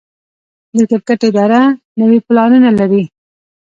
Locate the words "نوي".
1.99-2.19